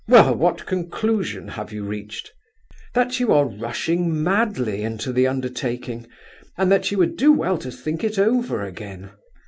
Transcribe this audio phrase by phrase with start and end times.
[0.07, 2.31] "Well, what conclusion have you reached?"
[2.95, 6.07] "That you are rushing madly into the undertaking,
[6.57, 9.11] and that you would do well to think it over again.